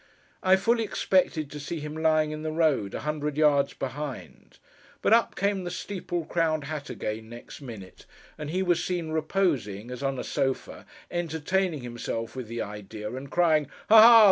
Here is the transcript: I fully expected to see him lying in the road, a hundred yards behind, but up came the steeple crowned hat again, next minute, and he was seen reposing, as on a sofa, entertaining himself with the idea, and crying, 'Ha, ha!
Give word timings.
I 0.41 0.55
fully 0.55 0.83
expected 0.83 1.51
to 1.51 1.59
see 1.59 1.79
him 1.79 1.95
lying 1.95 2.31
in 2.31 2.41
the 2.41 2.51
road, 2.51 2.95
a 2.95 3.01
hundred 3.01 3.37
yards 3.37 3.75
behind, 3.75 4.57
but 5.03 5.13
up 5.13 5.35
came 5.35 5.63
the 5.63 5.69
steeple 5.69 6.25
crowned 6.25 6.63
hat 6.63 6.89
again, 6.89 7.29
next 7.29 7.61
minute, 7.61 8.07
and 8.35 8.49
he 8.49 8.63
was 8.63 8.83
seen 8.83 9.11
reposing, 9.11 9.91
as 9.91 10.01
on 10.01 10.17
a 10.17 10.23
sofa, 10.23 10.87
entertaining 11.11 11.81
himself 11.81 12.35
with 12.35 12.47
the 12.47 12.63
idea, 12.63 13.11
and 13.13 13.29
crying, 13.29 13.67
'Ha, 13.89 14.01
ha! 14.01 14.19